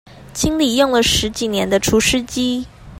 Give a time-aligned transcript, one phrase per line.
[0.33, 2.65] 清理用了十幾年的除濕機